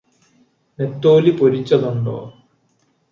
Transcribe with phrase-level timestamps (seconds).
[0.79, 2.17] നെത്തോലി പൊരിച്ചതുണ്ടോ?